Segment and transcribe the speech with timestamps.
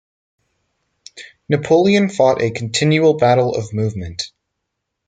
[1.47, 4.31] Napoleon fought a continual battle of movement.